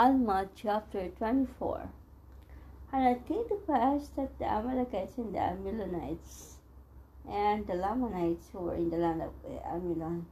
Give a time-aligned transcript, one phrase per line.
[0.00, 1.88] Alma chapter 24
[2.92, 6.58] And it came to pass that the Amalekites and the Amulonites
[7.28, 9.32] and the Lamanites who were in the land of
[9.64, 10.26] Amulon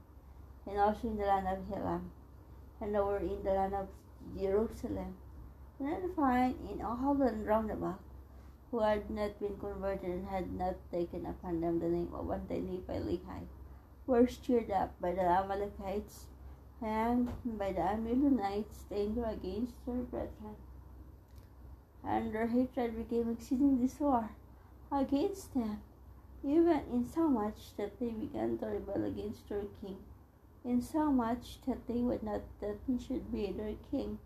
[0.68, 2.12] and also in the land of Helam
[2.80, 3.88] and who were in the land of
[4.38, 5.16] Jerusalem.
[5.80, 7.98] And then find in all the roundabout
[8.70, 13.46] who had not been converted and had not taken upon them the name of Anti-Nephi-Lehi
[14.06, 16.26] were stirred up by the Amalekites
[16.82, 20.56] and by the Amulonites they anger against their brethren.
[22.04, 24.30] And their hatred became exceedingly sore
[24.92, 25.80] against them,
[26.44, 29.96] even insomuch that they began to rebel against their king,
[30.64, 34.18] insomuch that they would not that he should be their king.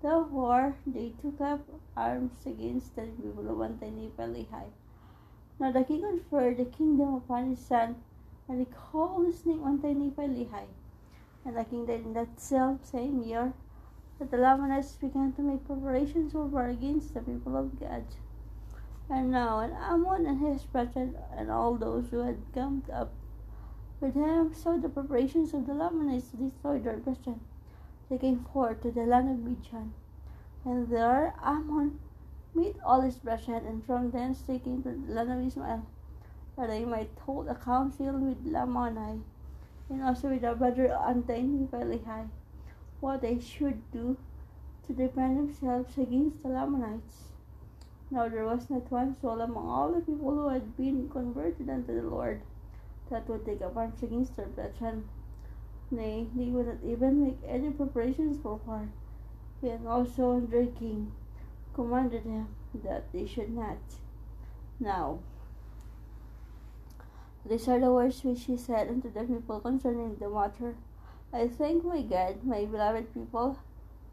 [0.00, 1.60] Therefore they took up
[1.96, 4.70] arms against the people of Anti-Nephi-Lehi.
[5.58, 7.96] Now the king conferred the kingdom upon his son,
[8.48, 10.64] and he called his name Anti-Nephi-Lehi.
[11.44, 13.54] And king died in that same year
[14.18, 18.04] that the Lamanites began to make preparations for war against the people of God.
[19.08, 23.12] And now, and Ammon and his brethren and all those who had come up
[24.00, 27.40] with him saw the preparations of the Lamanites to destroy their brethren.
[28.08, 29.94] They came forth to the land of Midian,
[30.64, 31.98] and there Ammon
[32.54, 35.86] met all his brethren, and from thence they came to the land of Israel,
[36.56, 39.22] that they might hold a council with Lamoni
[39.90, 42.28] and also with our brother Anti-Nephi-Lehi,
[43.00, 44.16] what they should do
[44.86, 47.30] to defend themselves against the Lamanites.
[48.10, 51.94] Now there was not one soul among all the people who had been converted unto
[51.94, 52.40] the Lord
[53.10, 55.08] that would take up arms against their brethren.
[55.90, 58.88] Nay, they would not even make any preparations for war.
[59.62, 61.12] And also their king
[61.74, 62.48] commanded them
[62.84, 63.78] that they should not.
[64.78, 65.18] Now,
[67.46, 70.76] these are the words which he said unto the people concerning the matter.
[71.32, 73.58] I thank my God, my beloved people,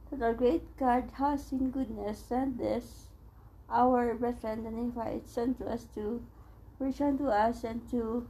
[0.10, 3.08] that our great God has in goodness sent this,
[3.70, 6.24] our brethren the Nephites, to us to
[6.78, 8.28] preach unto us and to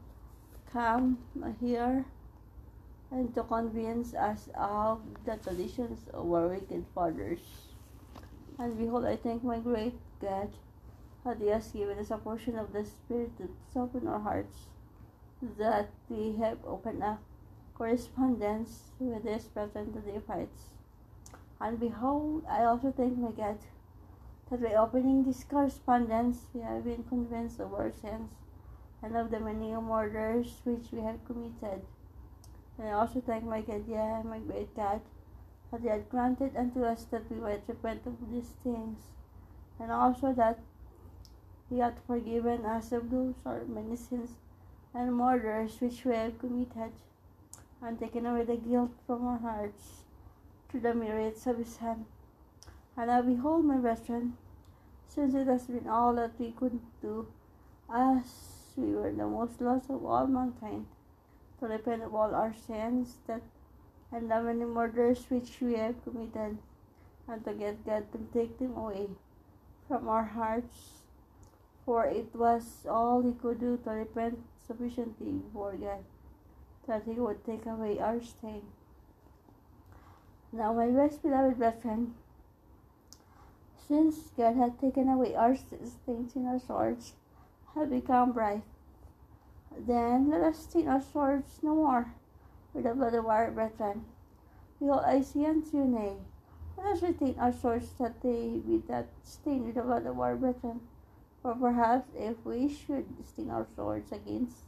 [0.71, 1.19] come
[1.61, 2.05] here
[3.11, 7.39] and to convince us of the traditions of our wicked fathers.
[8.57, 10.49] And behold, I thank my great God
[11.23, 14.55] that He has given us a portion of the Spirit to soften our hearts
[15.41, 17.21] that we have opened up
[17.75, 20.71] correspondence with this present the Nephites.
[21.61, 23.59] And behold, I also thank my God
[24.49, 28.31] that by opening this correspondence we have been convinced of our sins
[29.03, 31.81] and of the many murders which we have committed.
[32.77, 35.01] And I also thank my God, yeah, my great God,
[35.71, 38.99] that He had granted unto us that we might repent of these things,
[39.79, 40.59] and also that
[41.69, 44.31] He had forgiven us of those our many sins
[44.97, 46.91] and murders which we have committed,
[47.83, 50.03] and taken away the guilt from our hearts
[50.67, 52.05] through the merits of his Son.
[52.97, 54.37] And now behold, my brethren,
[55.07, 57.27] since it has been all that we could do,
[57.93, 58.25] as
[58.75, 60.87] we were the most lost of all mankind,
[61.59, 63.41] to repent of all our sins that
[64.11, 66.57] and the many murders which we have committed,
[67.27, 69.07] and to get God to take them away
[69.87, 71.03] from our hearts,
[71.85, 76.03] for it was all he could do to repent sufficiently before God,
[76.87, 78.61] that He would take away our stain.
[80.51, 82.13] Now, my best beloved brethren,
[83.87, 87.13] since God had taken away our stains in our swords,
[87.75, 88.63] have become bright,
[89.77, 92.13] then let us stain our swords no more
[92.73, 94.05] with the blood of our brethren.
[94.79, 96.13] Behold, I say unto you, nay,
[96.77, 100.35] let us retain our swords that they be that stained with the blood of our
[100.35, 100.81] brethren.
[101.41, 104.63] For perhaps if we should sting our swords against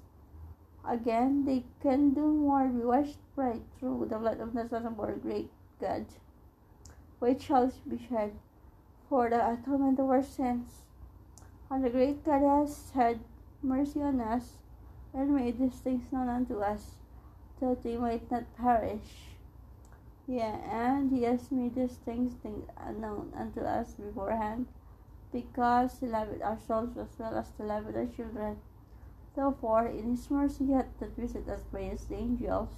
[0.88, 5.00] again, they can do more We washed bright through the blood of the Son of
[5.00, 6.06] our great God,
[7.20, 8.34] which shall be shed
[9.10, 10.84] for the atonement of our sins.
[11.70, 13.20] And the great God has had
[13.62, 14.58] mercy on us,
[15.14, 16.96] and made these things known unto us,
[17.60, 19.36] that we might not perish.
[20.28, 24.68] Yeah, and he has made these things known unto us beforehand,
[25.32, 28.58] because he loved our souls as well as to love our children.
[29.36, 30.88] Therefore, in his mercy he hath
[31.18, 32.70] visit us by his angels,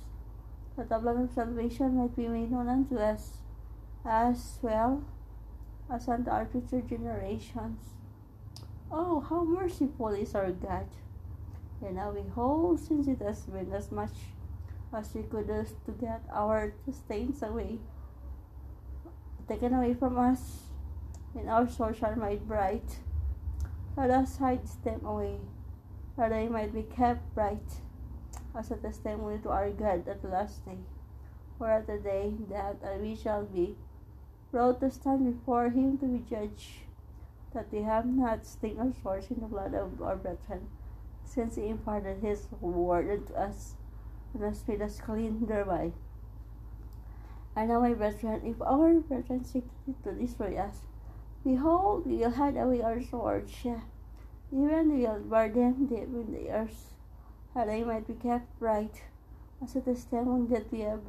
[0.77, 3.37] that the blood of salvation might be made known unto us,
[4.05, 5.03] as well
[5.89, 7.79] as unto our future generations.
[8.91, 10.87] Oh, how merciful is our God!
[11.81, 14.11] And now we behold, since it has been as much
[14.93, 17.79] as we could do to get our stains away,
[19.47, 20.70] taken away from us,
[21.35, 22.99] and our souls are made bright,
[23.95, 25.37] let us hide them away
[26.17, 27.81] that they might be kept bright
[28.57, 30.77] as a testimony to our God at the last day,
[31.59, 33.75] or at the day that we shall be
[34.51, 36.83] brought to stand before him to be judged,
[37.53, 40.67] that they have not stained our swords in the blood of our brethren,
[41.23, 43.75] since he imparted his word unto us,
[44.33, 45.91] and has made us clean thereby.
[47.55, 49.65] And now, my brethren, if our brethren seek
[50.03, 50.87] to destroy us,
[51.43, 53.53] behold, we will hide away our swords,
[54.51, 56.93] even we will burn them deep in the earth,
[57.55, 59.03] that they might be kept bright,
[59.63, 61.01] as a testimony that we have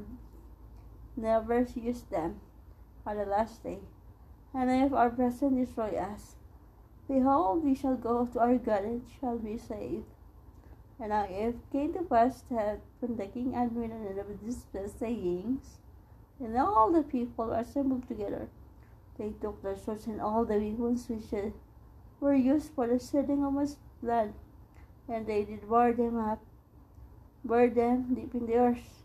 [1.16, 2.40] never used them
[3.06, 3.78] on the last day.
[4.54, 6.36] And if our brethren destroy us,
[7.08, 10.04] behold, we shall go to our God and shall be saved.
[11.00, 14.66] And now if came to pass that when the king had written of these
[14.98, 15.78] sayings,
[16.38, 18.48] and all the people were assembled together,
[19.18, 21.52] they took their swords and all the weapons which
[22.20, 23.70] were used for the shedding of much
[24.02, 24.32] blood,
[25.08, 26.40] and they did burn them up,
[27.44, 29.04] burn them deep in the earth.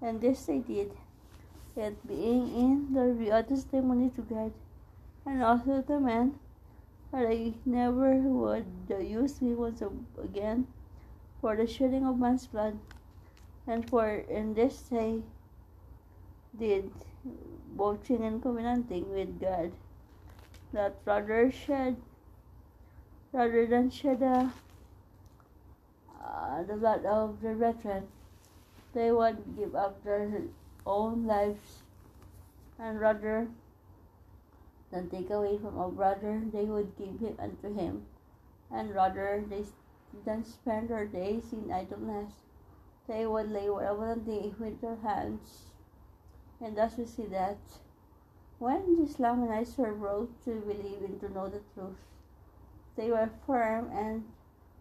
[0.00, 0.90] And this they did,
[1.76, 4.52] it being in their real testimony to God,
[5.24, 6.34] and also to man,
[7.12, 8.66] that they never would
[9.00, 9.82] use me once
[10.22, 10.66] again
[11.40, 12.78] for the shedding of man's blood,
[13.66, 15.22] and for in this they
[16.58, 16.90] did
[17.76, 19.72] watching and covenanting with God,
[20.72, 21.96] that rather shed,
[23.32, 24.48] rather than shed uh,
[26.22, 28.08] uh, the blood of the brethren,
[28.94, 30.42] they would give up their
[30.86, 31.82] own lives,
[32.78, 33.48] and rather
[34.90, 38.06] than take away from a brother, they would give him unto him,
[38.70, 39.64] and rather they
[40.24, 42.32] than spend their days in idleness.
[43.08, 45.71] They would labor abundantly with their hands.
[46.62, 47.58] And thus we see that
[48.60, 51.96] when the Lamanites were brought to believe and to know the truth,
[52.94, 54.24] they were firm and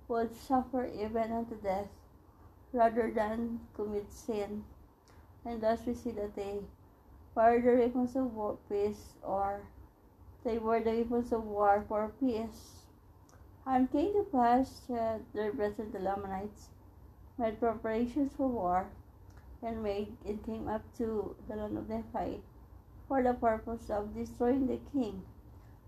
[0.08, 1.88] would suffer even unto death
[2.72, 4.64] rather than commit sin.
[5.44, 6.60] And thus we see that they
[7.34, 9.62] were the weapons of war, peace, or
[10.44, 12.86] they were the weapons of war for peace.
[13.66, 16.70] And came to pass that their brethren the Lamanites
[17.38, 18.88] made preparations for war,
[19.64, 22.42] and made and came up to the land of Nephi
[23.08, 25.24] for the purpose of destroying the king,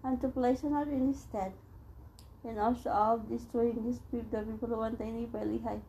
[0.04, 1.54] and to place another in his stead,
[2.44, 5.82] and also of destroying this people, the people of Antini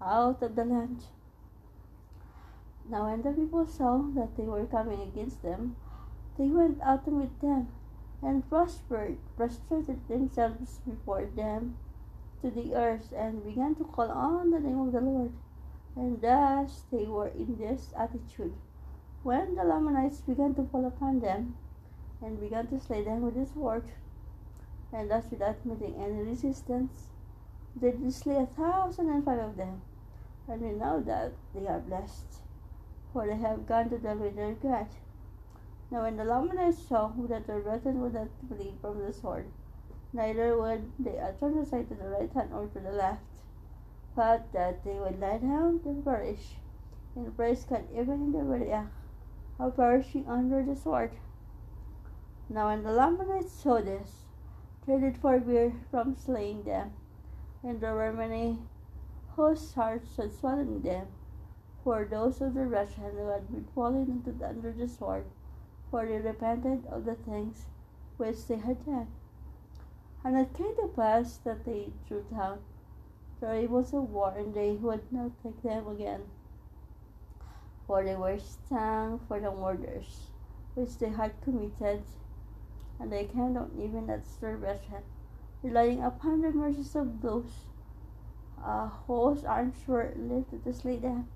[0.00, 1.04] out of the land.
[2.88, 5.76] Now when the people saw that they were coming against them,
[6.38, 7.68] they went out to meet them
[8.22, 11.76] and prospered, prostrated themselves before them
[12.42, 15.32] to the earth, and began to call on the name of the Lord.
[15.96, 18.52] And thus they were in this attitude.
[19.22, 21.56] When the Lamanites began to fall upon them,
[22.22, 23.84] and began to slay them with the sword,
[24.92, 27.08] and thus without meeting any resistance,
[27.74, 29.82] they did slay a thousand and five of them.
[30.48, 32.40] And we know that they are blessed,
[33.12, 34.86] for they have gone to them with their God.
[35.90, 39.46] Now when the Lamanites saw that their brethren would not flee from the sword,
[40.12, 43.22] neither would they turn aside to the right hand or to the left,
[44.16, 46.56] but that they would lie down and perish,
[47.14, 48.92] and praise God even in the very act
[49.60, 51.12] of under the sword.
[52.48, 54.24] Now when the Lamanites saw this,
[54.86, 56.92] they did forbear from slaying them,
[57.62, 58.58] and there were many
[59.36, 61.06] whose hearts had swollen them,
[61.84, 65.26] for those of the brethren who had been fallen into the, under the sword
[65.90, 67.66] for they repented of the things
[68.16, 69.08] which they had done.
[70.24, 72.58] And it came to pass that they drew down
[73.40, 76.22] the ravens of war, and they would not take them again,
[77.86, 80.30] for they were stung for the murders
[80.74, 82.02] which they had committed,
[83.00, 85.02] and they came down even at brethren,
[85.62, 87.66] relying upon the mercies of those
[88.64, 91.28] uh, whose arms were lifted to slay them.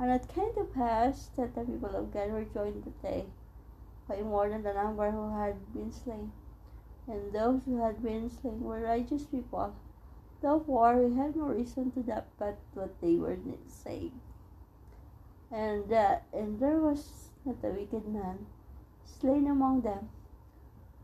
[0.00, 3.24] And it came to pass that the people of God joined that day
[4.08, 6.32] by more than the number who had been slain.
[7.06, 9.74] And those who had been slain were righteous people.
[10.40, 14.12] Therefore, we have no reason to doubt but what they were saying.
[15.50, 18.46] And that, and there was not a wicked man
[19.04, 20.10] slain among them,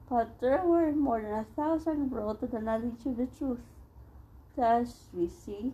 [0.09, 3.65] but there were more than a thousand brought to the knowledge of the truth.
[4.57, 5.73] Thus we see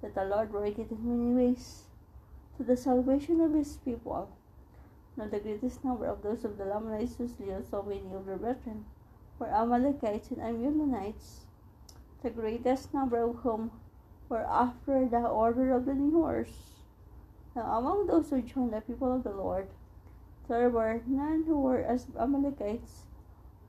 [0.00, 1.84] that the Lord worketh in many ways
[2.56, 4.30] to the salvation of his people.
[5.16, 8.36] Now the greatest number of those of the Lamanites who slew so many of their
[8.36, 8.86] brethren
[9.38, 11.46] were Amalekites and Ammonites,
[12.22, 13.70] the greatest number of whom
[14.28, 16.52] were after the order of the Nehors.
[17.56, 19.68] Now among those who joined the people of the Lord,
[20.48, 23.06] there were none who were as Amalekites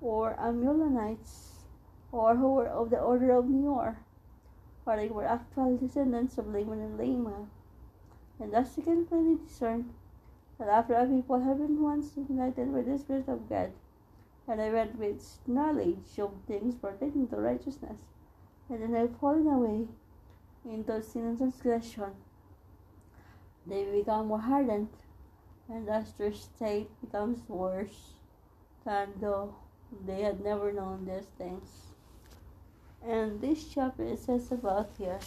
[0.02, 1.64] or Amulonites,
[2.12, 3.98] or who were of the order of Nehor,
[4.84, 7.48] for they were actual descendants of Laman and Lama.
[8.40, 9.94] And thus you can plainly discern
[10.58, 13.72] that after our people have been once united by the Spirit of God,
[14.48, 18.00] and I went with knowledge of things pertaining to righteousness,
[18.72, 19.88] and then I've fallen away
[20.64, 22.16] into sin and transgression.
[23.68, 24.88] They become more hardened,
[25.68, 28.14] and thus their state becomes worse
[28.86, 29.56] than though
[30.08, 31.94] they had never known these things.
[33.06, 35.20] And this chapter says about here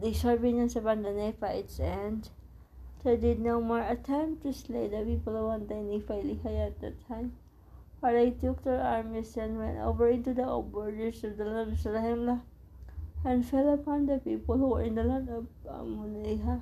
[0.00, 2.28] They sought vengeance upon the Nephites, and
[3.02, 7.32] they did no more attempt to slay the people of Anti-Nephi at that time.
[8.00, 11.78] For they took their armies and went over into the borders of the land of
[11.78, 12.42] Zarahemla,
[13.24, 16.60] and fell upon the people who were in the land of Ammonihah,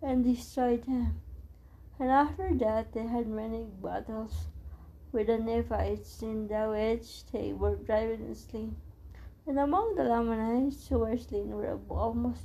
[0.00, 1.20] and destroyed them.
[1.98, 4.46] And after that they had many battles
[5.12, 8.76] with the Nephites in the which they were driven and slain.
[9.46, 12.44] And among the Lamanites who were slain were almost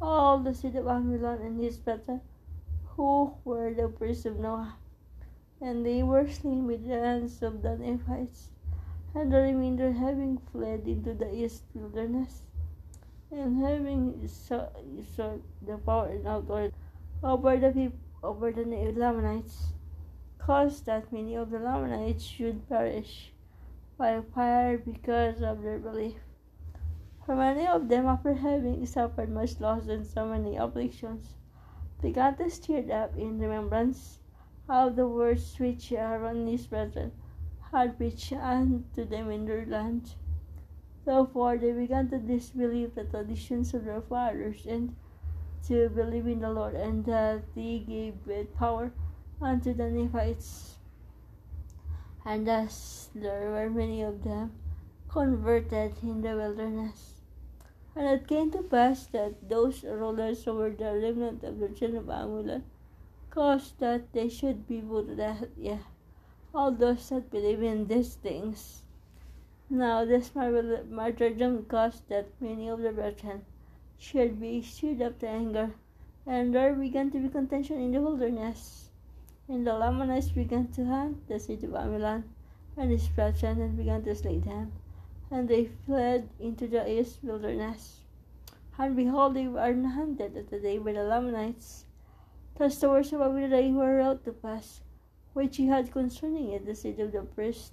[0.00, 2.20] all the city of Amulon and his brethren,
[2.96, 4.76] who were the priests of Noah.
[5.60, 8.50] And they were slain with the hands of the Nephites,
[9.14, 12.42] and the remainder having fled into the east wilderness,
[13.30, 16.74] and having usurped the power and authority
[17.22, 19.72] over the people over the Lamanites
[20.46, 23.32] caused that many of the Lamanites should perish
[23.98, 26.20] by fire because of their belief.
[27.24, 31.34] For many of them, after having suffered much loss and so many afflictions,
[32.00, 34.20] began to stir up in remembrance
[34.68, 37.10] of the words which Aaron his brethren
[37.72, 40.14] had preached unto them in their land.
[41.04, 44.94] Therefore they began to disbelieve the traditions of their fathers and
[45.66, 48.92] to believe in the Lord, and that He gave it power
[49.40, 50.76] unto the Nephites.
[52.24, 54.52] And thus there were many of them
[55.08, 57.20] converted in the wilderness.
[57.94, 62.02] And it came to pass that those rulers who were the remnant of the children
[62.02, 62.64] of Amulon
[63.30, 65.48] caused that they should be put to.
[65.56, 65.78] Yeah,
[66.54, 68.82] all those that believe in these things.
[69.70, 73.44] Now this martyrdom caused that many of the brethren
[73.98, 75.70] should be stirred up to anger,
[76.26, 78.85] and there began to be contention in the wilderness.
[79.48, 82.24] And the Lamanites began to hunt the city of Amulon,
[82.76, 84.72] and his brethren and began to slay them.
[85.30, 88.00] And they fled into the east wilderness.
[88.76, 91.84] And behold, they were hunted at the day by the Lamanites.
[92.56, 94.80] Thus the words of Abirai were wrote to pass,
[95.32, 97.72] which he had concerning it the city of the priest,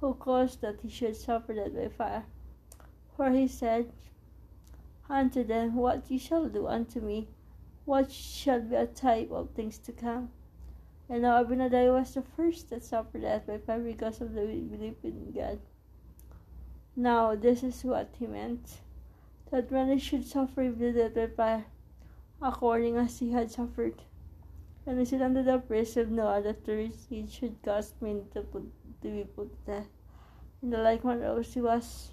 [0.00, 2.24] who caused that he should suffer that by fire.
[3.16, 3.92] For he said
[5.08, 7.28] unto them, What ye shall do unto me,
[7.84, 10.30] what shall be a type of things to come.
[11.08, 14.96] And now Abinadi was the first that suffered death by fire because of the belief
[15.04, 15.60] in God.
[16.96, 18.80] Now this is what he meant,
[19.52, 21.64] that he should suffer the death by fire,
[22.42, 24.02] according as he had suffered.
[24.84, 28.40] And he said unto the priest of Noah that the he should cause men to,
[28.40, 28.64] put,
[29.02, 29.88] to be put to death.
[30.60, 32.10] In the like manner also was,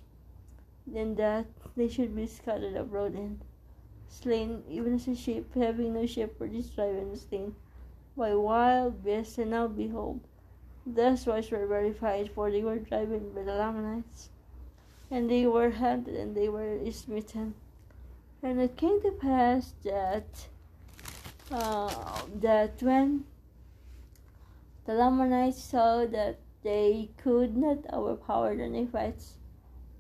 [0.86, 3.42] then that they should be scattered abroad and
[4.08, 7.56] slain, even as a sheep having no shepherd is driven and slain
[8.16, 10.20] by wild beasts, and now behold,
[10.86, 14.30] thus was were verified, for they were driven by the Lamanites,
[15.10, 17.56] and they were hunted, and they were smitten.
[18.42, 20.48] And it came to pass that
[21.52, 23.26] uh, that when
[24.86, 29.38] the Lamanites saw that they could not overpower the Nephites,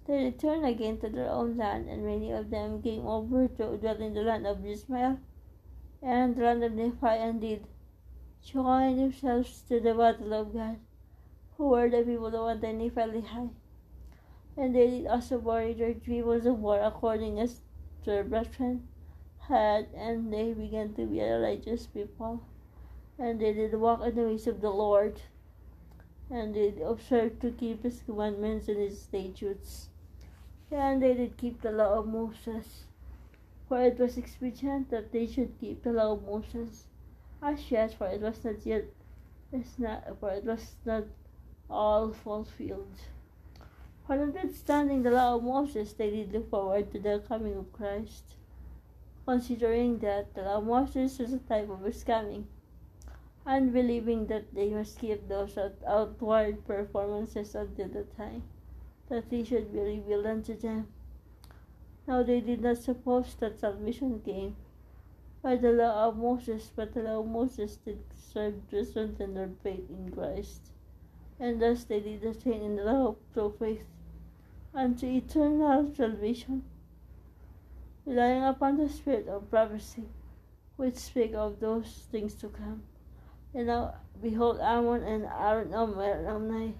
[0.05, 4.01] they returned again to their own land, and many of them came over to dwell
[4.01, 5.20] in the land of Ishmael
[6.01, 7.65] and the land of Nephi, and did
[8.44, 10.78] joined themselves to the battle of God,
[11.58, 13.24] who were the people of Anti-Nephi
[14.58, 17.62] And they did also bury their weapons of war according as
[18.04, 18.86] their brethren
[19.48, 22.44] had, and they began to be a righteous people.
[23.18, 25.22] And they did walk in the ways of the Lord,
[26.30, 29.90] and they observed to keep his commandments and his statutes.
[30.70, 32.86] And they did keep the law of Moses,
[33.70, 36.88] for it was expedient that they should keep the law of Moses
[37.44, 38.86] as yet, for it was not yet,
[39.52, 41.04] it's not, for it was not
[41.70, 42.96] all fulfilled.
[44.08, 48.36] For notwithstanding the law of Moses, they did look forward to the coming of Christ,
[49.26, 52.48] considering that the law of Moses was a type of his coming,
[53.46, 55.58] and believing that they must keep those
[55.88, 58.44] outward performances until the time
[59.10, 60.88] that he should be revealed unto them.
[62.08, 64.56] Now they did not suppose that salvation came
[65.44, 69.50] by the law of Moses, but the law of Moses did serve to strengthen their
[69.62, 70.72] faith in Christ.
[71.38, 73.84] And thus they did attain in the law through faith
[74.74, 76.64] unto eternal salvation,
[78.06, 80.06] relying upon the spirit of prophecy,
[80.78, 82.84] which speak of those things to come.
[83.54, 86.76] And now behold Ammon and Aaron Omni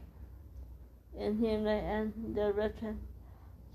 [1.20, 3.02] and him and their brethren.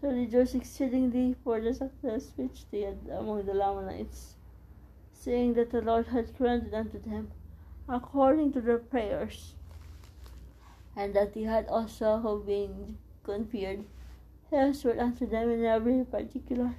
[0.00, 4.37] So rejoice exceedingly for the success which they had among the Lamanites
[5.28, 7.30] saying that the Lord had granted unto them
[7.86, 9.52] according to their prayers,
[10.96, 13.84] and that he had also been conferred
[14.50, 16.74] henceforth unto them in every particular.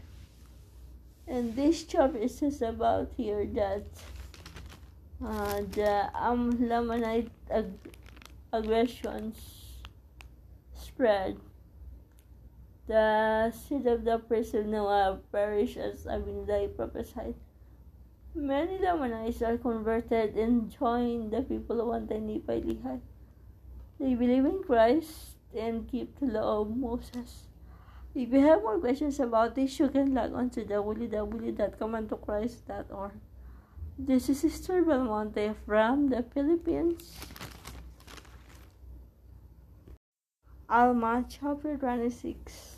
[1.28, 3.86] And this chapter says about here that
[5.24, 7.94] uh, the Amlamanite ag-
[8.52, 9.38] aggressions
[10.74, 11.38] spread.
[12.88, 17.36] The seed of the person of Noah perished as Abinadi prophesied.
[18.36, 23.02] Many Lamanites are converted and join the people of Antioch Lehi.
[24.00, 27.48] They believe in Christ and keep the law of Moses.
[28.14, 33.14] If you have more questions about this, you can log on to www.comeuntochrist.org.
[33.98, 37.18] This is Sister Belmonte from the Philippines.
[40.70, 42.76] Alma chapter 26.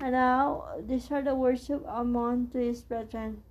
[0.00, 3.42] And now, these are the words of Ammon to his brethren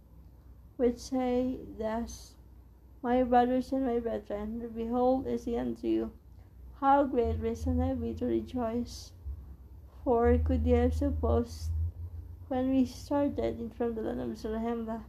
[0.77, 2.33] which say thus,
[3.01, 6.11] My brothers and my brethren, behold, I say unto you,
[6.79, 9.11] how great reason have we to rejoice.
[10.03, 11.69] For could you have supposed,
[12.47, 15.03] when we started in from the land of Zarahemla,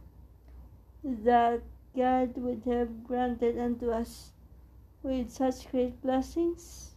[1.03, 1.61] that
[1.95, 4.31] God would have granted unto us
[5.03, 6.95] with such great blessings?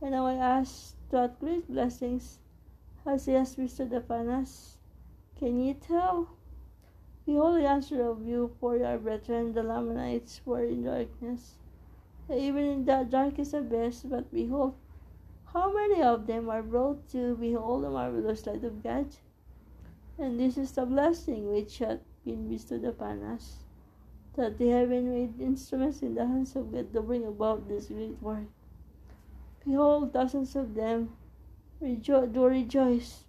[0.00, 2.38] And now I ask, what great blessings
[3.04, 4.76] has He bestowed upon us?
[5.38, 6.28] Can you tell?
[7.24, 11.54] The answer of you, for your brethren, the Lamanites, were in darkness,
[12.28, 14.74] even in the darkest abyss, but behold,
[15.52, 19.06] how many of them are brought to behold the marvelous light of God?
[20.18, 23.58] And this is the blessing which hath been bestowed upon us,
[24.34, 27.86] that they have been made instruments in the hands of God to bring about this
[27.86, 28.48] great work.
[29.64, 31.10] Behold, thousands of them
[31.80, 33.24] rejo- do rejoice,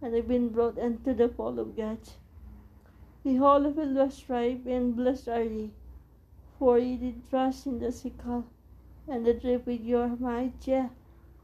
[0.00, 1.98] and have been brought unto the fall of God.
[3.24, 5.70] Behold, the field was ripe, and blessed are ye,
[6.58, 8.44] for ye did trust in the sickle,
[9.08, 10.90] and the drip with your might, yea,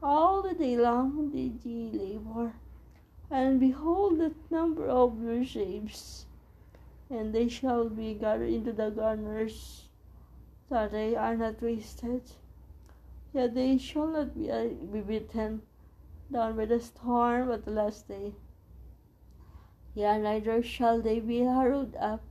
[0.03, 2.53] all the day long did ye labor.
[3.31, 6.27] And behold the number of your sheaves,
[7.09, 9.87] and they shall be gathered into the garners,
[10.69, 12.21] that they are not wasted.
[13.33, 14.49] Yet they shall not be,
[14.91, 15.63] be beaten
[16.31, 18.33] down by the storm at the last day.
[19.93, 22.21] Yea, neither shall they be harrowed up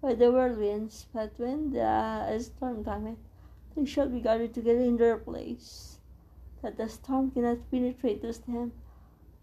[0.00, 3.18] by the whirlwinds, but when the storm cometh,
[3.74, 5.98] they shall be gathered together in their place,
[6.62, 8.70] that the storm cannot penetrate to them.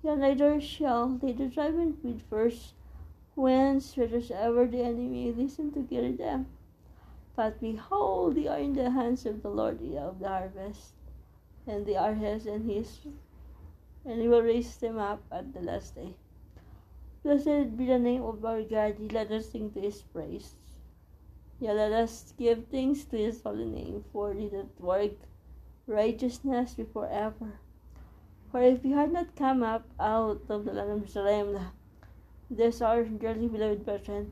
[0.01, 2.75] Yea, neither shall they be driven with first,
[3.35, 6.47] whence whithersoever the enemy listen to carry them.
[7.35, 10.93] But behold, they are in the hands of the Lord of the harvest,
[11.67, 13.01] and they are his and his,
[14.05, 16.13] and he will raise them up at the last day.
[17.21, 19.11] Blessed be the name of our God.
[19.11, 20.55] Let us sing to his praise.
[21.59, 25.11] Yeah, let us give thanks to his holy name, for he doth work
[25.85, 27.59] righteousness before ever.
[28.49, 31.67] For if we had not come up out of the land of Jerusalem,
[32.49, 34.31] this our dearly beloved brethren,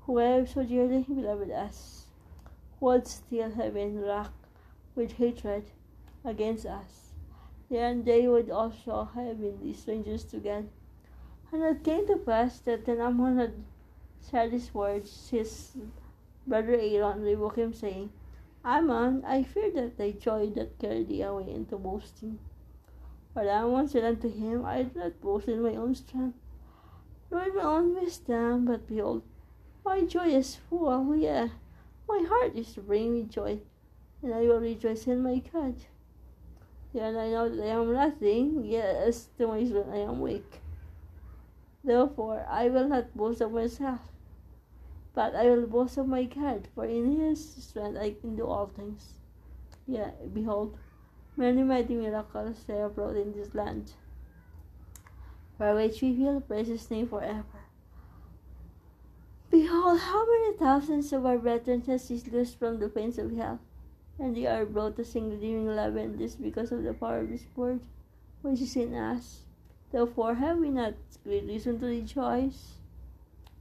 [0.00, 2.08] who have so dearly beloved us,
[2.80, 4.48] would still have been racked
[4.96, 5.70] with hatred
[6.24, 7.12] against us.
[7.70, 10.68] Then they would also have been strangers to God
[11.54, 13.54] and it came to pass that when Ammon had
[14.20, 15.76] said these words, his
[16.48, 18.10] brother Aaron rebuked him, saying,
[18.64, 22.40] Ammon, I fear that thy joy that carried thee away into boasting.
[23.34, 26.38] But Ammon said unto him, I do not boast in my own strength,
[27.30, 29.22] nor in my own wisdom, but behold,
[29.84, 31.52] my joy is full, yea,
[32.08, 33.60] my heart is to bring me joy,
[34.22, 35.76] and I will rejoice in my God.
[36.92, 40.63] Yet I know that I am nothing, yet as to my strength I am weak.
[41.84, 44.00] Therefore, I will not boast of myself,
[45.14, 48.66] But I will boast of my God, for in his strength I can do all
[48.66, 49.14] things.
[49.86, 50.76] Yeah, behold,
[51.36, 53.92] many mighty miracles have wrought in this land,
[55.56, 57.44] for which we will praise his name forever.
[59.50, 63.60] Behold, how many thousands of our brethren has he loosed from the pains of hell,
[64.18, 67.28] and they are brought to sing redeeming love, and this because of the power of
[67.28, 67.80] his word,
[68.42, 69.43] which is in us.
[69.94, 72.74] Therefore, have we not great reason to rejoice?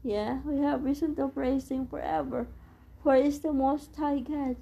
[0.02, 2.48] Yeah, we have reason to praise him forever,
[3.04, 4.56] for he is the most high God,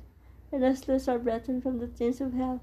[0.51, 2.60] and has loosed our brethren from the chains of hell.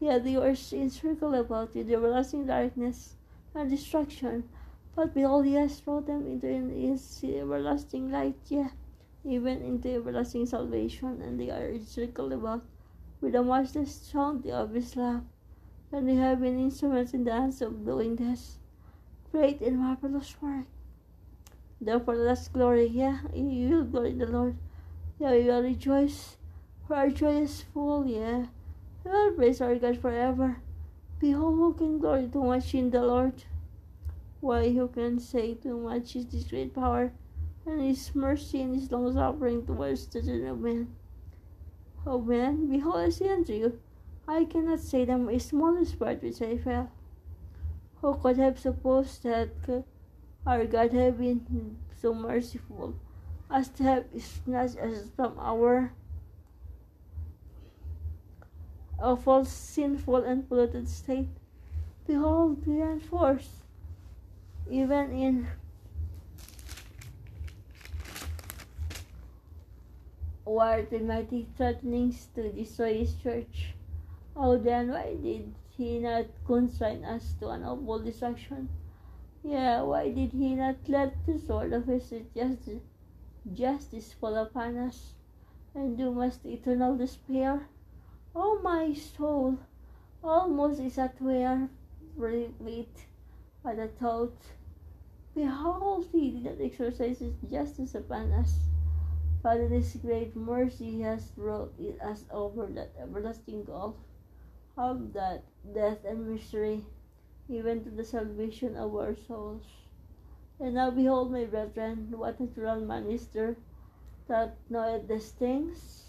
[0.00, 3.14] Yet the earth encircled about the everlasting darkness
[3.54, 4.48] and destruction
[4.96, 8.70] but behold, he has brought them into his everlasting light, yeah,
[9.24, 12.64] even into everlasting salvation, and they are encircled about
[13.20, 15.22] with the matchless strength of his love.
[15.92, 18.58] And they have been instruments in the hands of doing this
[19.32, 20.66] great and marvelous work.
[21.80, 24.56] Therefore, let us glory, yeah, you will glory in the Lord.
[25.18, 26.36] Yeah, we will rejoice,
[26.86, 28.46] for our joy is full, yeah.
[29.04, 30.56] We will praise our God forever.
[31.20, 33.44] Behold, who can glory too much in the Lord?
[34.40, 37.12] Why, who can say too much is this great power,
[37.64, 40.94] and his mercy and his long suffering towards the children of men?
[42.06, 43.80] Oh man, behold, I say unto you,
[44.28, 46.88] I cannot say them my smallest part which I felt.
[48.02, 49.84] Oh, Who could have supposed that
[50.46, 52.94] our God had been so merciful
[53.50, 55.92] as to have snatched us from our
[59.00, 61.28] awful, sinful, and polluted state?
[62.06, 62.98] Behold, we are
[64.68, 65.46] even in
[70.44, 73.75] war the mighty threatenings to destroy his church.
[74.38, 78.68] Oh, then why did he not consign us to an awful destruction?
[79.42, 82.82] Yeah, why did he not let the sword of his justice,
[83.54, 85.14] justice fall upon us
[85.74, 87.66] and doom us to eternal despair?
[88.34, 89.58] Oh, my soul,
[90.22, 91.70] almost is at wear,
[92.16, 93.06] wait
[93.64, 94.36] by the thought
[95.36, 98.58] Behold, he that exercises justice upon us.
[99.42, 101.72] But in his great mercy he has brought
[102.02, 103.96] us over that everlasting gulf
[104.76, 106.84] of that death and misery,
[107.48, 109.62] even to the salvation of our souls.
[110.60, 113.56] And now behold, my brethren, what natural man is there
[114.28, 116.04] that knoweth these things?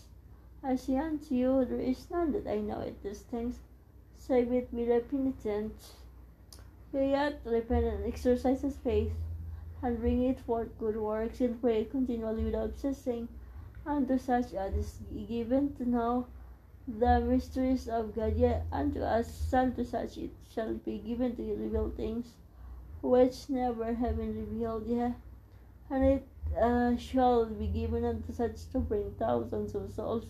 [0.64, 3.60] I say unto you, there is none that I know it these things,
[4.18, 5.74] save it be the penitent
[6.94, 9.12] yet repent and exercise his faith,
[9.82, 13.28] and bring it forth good works, and pray continually without ceasing,
[13.86, 16.28] unto such as is given to know
[16.88, 21.92] the mysteries of God, yet unto us, unto such it shall be given to reveal
[21.96, 22.34] things
[23.02, 25.14] which never have been revealed yet,
[25.90, 26.28] and it
[26.60, 30.26] uh, shall be given unto such to bring thousands of souls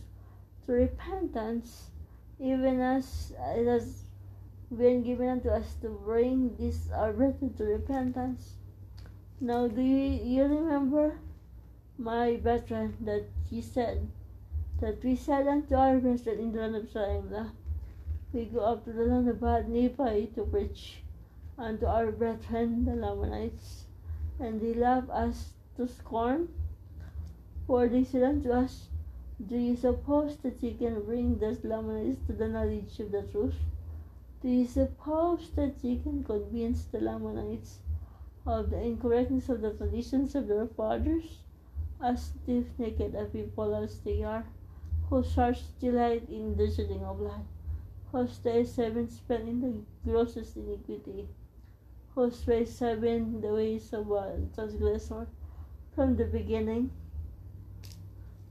[0.66, 1.92] to repentance,
[2.40, 4.04] even as it has
[4.76, 8.56] been given unto us to bring this our brethren to repentance.
[9.40, 11.20] Now, do you, you remember,
[11.98, 14.08] my brethren, that he said,
[14.80, 17.50] that we said unto our brethren in the land of Saimla,
[18.32, 21.02] we go up to the land of Bad Nephi to preach
[21.58, 23.86] unto our brethren, the Lamanites,
[24.40, 26.50] and they love us to scorn.
[27.66, 28.90] For they said unto us,
[29.48, 33.56] Do you suppose that you can bring the Lamanites to the knowledge of the truth?
[34.44, 37.80] Do you suppose that you can convince the Lamanites
[38.46, 41.40] of the incorrectness of the traditions of their fathers,
[42.00, 44.46] as stiff-necked a people as they are,
[45.10, 47.46] whose hearts delight in the shedding of blood,
[48.12, 51.28] whose days have been spent in the grossest iniquity,
[52.14, 55.28] whose ways have been the ways of a transgressor
[55.96, 56.92] from the beginning?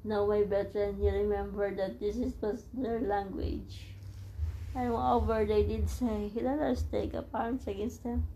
[0.02, 2.32] Now, my brethren, you remember that this is
[2.72, 3.88] their language.
[4.74, 8.26] And moreover, they did say, Let us take up arms against them,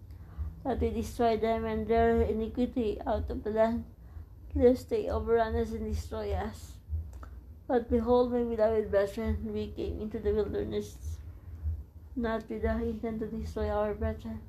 [0.65, 3.85] that we destroy them and their iniquity out of the land,
[4.55, 6.80] lest they overrun us and destroy us.
[7.71, 11.19] But behold, my beloved brethren, we came into the wilderness,
[12.17, 14.41] not with the intent to destroy our brethren,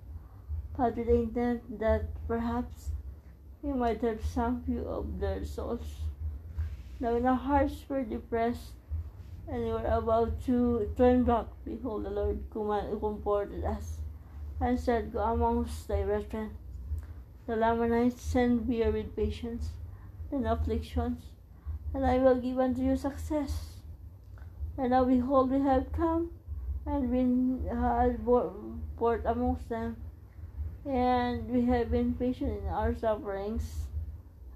[0.75, 2.89] but with the intent that perhaps
[3.61, 5.99] we might have some few of their souls.
[6.99, 8.71] Now, when our hearts were depressed,
[9.47, 13.99] and we were about to turn back, behold, the Lord comforted us,
[14.59, 16.57] and said, Go amongst thy brethren.
[17.45, 19.69] The Lamanites send me with patience
[20.31, 21.21] and afflictions,
[21.93, 23.77] and I will give unto you success.
[24.77, 26.31] And now behold, we have come
[26.85, 28.09] and been uh,
[28.97, 29.97] brought amongst them,
[30.85, 33.87] and we have been patient in our sufferings.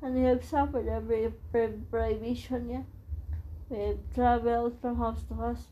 [0.02, 1.32] and we have suffered every
[1.90, 2.84] privation, yeah.
[3.70, 5.68] We have traveled from house to house,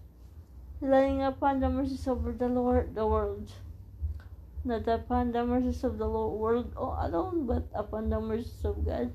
[0.81, 3.51] relying upon the mercies of the Lord, the world.
[4.65, 9.11] Not upon the mercies of the Lord, world alone, but upon the mercies of God.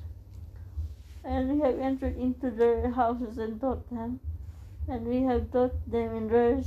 [1.28, 4.20] And we have entered into their houses and taught them,
[4.88, 6.64] and we have taught them in their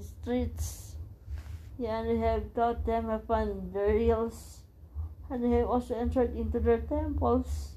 [0.00, 0.96] streets.
[1.76, 4.64] Yeah, and we have taught them upon their hills,
[5.28, 7.76] and we have also entered into their temples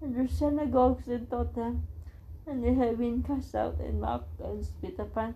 [0.00, 1.88] and their synagogues and taught them
[2.46, 5.34] and they have been cast out and mocked and spit upon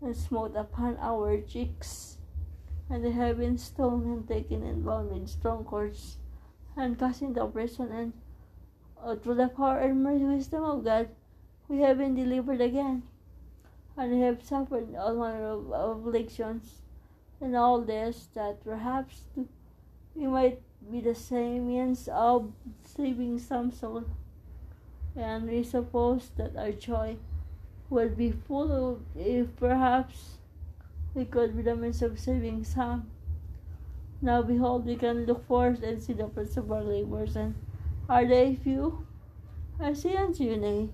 [0.00, 2.16] and smote upon our cheeks.
[2.88, 6.16] And they have been stoned and taken and bound with strong cords
[6.76, 8.12] and cast into prison and
[9.22, 11.08] through the power and mercy wisdom of God,
[11.68, 13.02] we have been delivered again.
[13.96, 16.82] And we have suffered all manner of, of afflictions
[17.40, 19.22] and all this that perhaps
[20.14, 22.52] we might be the same means of
[22.84, 24.04] saving some soul
[25.16, 27.16] and we suppose that our joy
[27.88, 30.38] would be full if perhaps
[31.14, 33.10] we could be the means of saving some.
[34.20, 37.54] Now behold, we can look forth and see the fruits of our labors, and
[38.08, 39.06] are they few?
[39.80, 40.92] I unto you,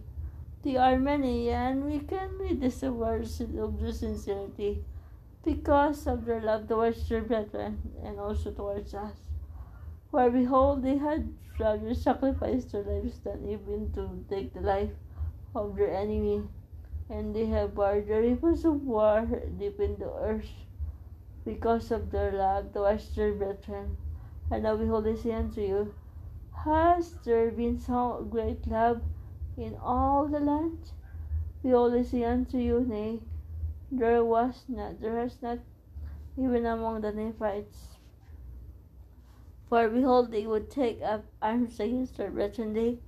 [0.62, 4.84] they are many, and we can this words of the sincerity,
[5.44, 9.16] because of their love towards their brethren, and also towards us.
[10.10, 14.92] For behold, they had rather sacrifice their lives than even to take the life
[15.54, 16.42] of their enemy.
[17.08, 19.26] And they have barred the weapons of war
[19.58, 20.48] deep in the earth
[21.44, 23.96] because of their love towards their brethren.
[24.50, 25.94] And now behold, I say unto you,
[26.64, 29.02] Has there been so great love
[29.56, 30.92] in all the land?
[31.62, 33.20] Behold, I say unto you, Nay,
[33.90, 35.58] there was not, there has not
[36.36, 37.92] even among the Nephites
[39.72, 42.98] for behold, they would take up arms against their brethren, they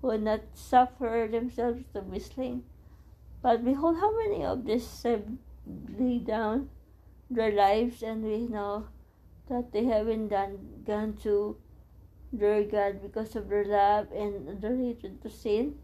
[0.00, 2.62] would not suffer themselves to be slain.
[3.42, 5.24] But behold, how many of these have
[5.98, 6.70] laid down
[7.28, 8.86] their lives, and we know
[9.48, 11.56] that they haven't done, gone to
[12.38, 15.76] their God because of their love and their hatred to sin.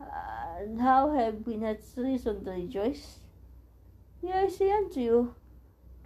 [0.00, 3.20] Uh, and how have we not reason to rejoice?
[4.22, 5.34] Yea, I say unto you,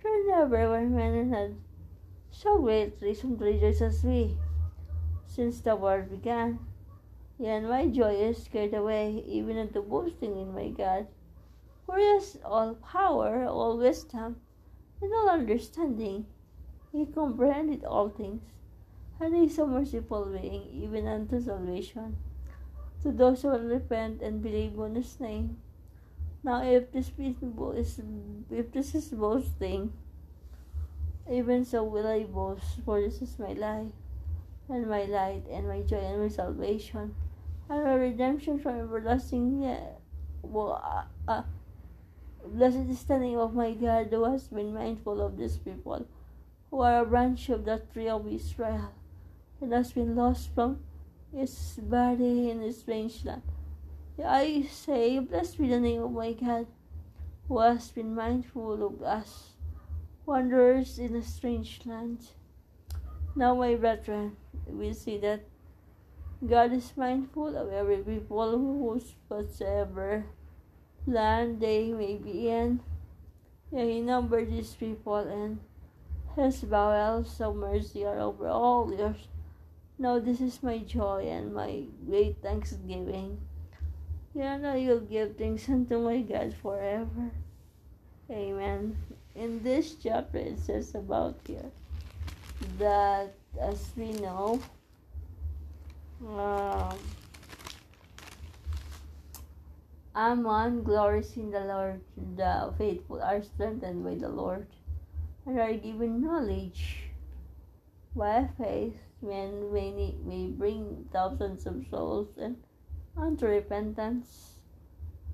[0.03, 1.57] there never were men had
[2.31, 4.37] so great reason to rejoice as we,
[5.27, 6.59] since the world began.
[7.39, 11.07] And my joy is carried away even unto boasting in my God.
[11.87, 14.37] For has all power, all wisdom,
[15.01, 16.27] and all understanding.
[16.93, 18.43] He comprehended all things,
[19.21, 22.17] and is a merciful being, even unto salvation,
[23.03, 25.59] to those who will repent and believe on his name.
[26.45, 28.01] Now, if this is
[28.51, 29.93] if this is boasting,
[31.31, 33.93] even so will I boast, for this is my life,
[34.69, 37.15] and my light, and my joy, and my salvation,
[37.69, 39.63] and my redemption from everlasting.
[40.43, 41.43] Well, uh, uh,
[42.45, 46.07] blessed is the name of my God, who has been mindful of these people,
[46.71, 48.91] who are a branch of the tree of Israel,
[49.63, 50.81] and has been lost from
[51.33, 53.43] its body in a strange land.
[54.23, 56.67] I say, blessed be the name of my God,
[57.49, 59.53] who has been mindful of us
[60.27, 62.19] wanderers in a strange land.
[63.35, 65.41] Now, my brethren, we see that
[66.47, 70.27] God is mindful of every people whose whatsoever
[71.07, 72.81] land they may be in.
[73.71, 75.61] He numbered these people, and
[76.37, 79.29] his bowels of mercy are over all yours.
[79.99, 83.41] Now, this is my joy and my great thanksgiving.
[84.35, 87.31] Now you'll give thanks unto my God forever.
[88.31, 88.97] Amen
[89.35, 91.71] in this chapter it says about here
[92.79, 94.61] that as we know
[96.29, 96.99] um,
[100.15, 102.01] Ammon glories in the Lord,
[102.37, 104.67] the faithful are strengthened by the Lord
[105.47, 107.09] and are given knowledge.
[108.15, 112.57] By faith, men may, may bring thousands of souls and
[113.17, 114.59] unto repentance.